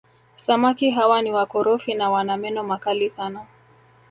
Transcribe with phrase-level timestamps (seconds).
[0.37, 3.45] Samaki hawa ni wakorofi na wana meno makali sana